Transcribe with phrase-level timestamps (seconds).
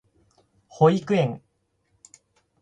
[0.67, 1.41] 保育園